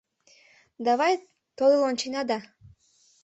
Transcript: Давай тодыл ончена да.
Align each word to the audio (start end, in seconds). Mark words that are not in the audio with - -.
Давай 0.87 1.13
тодыл 1.57 1.81
ончена 1.89 2.21
да. 2.29 2.39